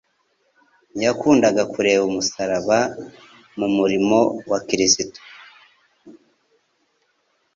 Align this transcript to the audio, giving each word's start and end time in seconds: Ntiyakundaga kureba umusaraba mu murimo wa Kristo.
Ntiyakundaga 0.95 1.63
kureba 1.73 2.03
umusaraba 2.09 2.79
mu 3.59 3.67
murimo 3.77 4.19
wa 4.49 4.59
Kristo. 4.67 5.19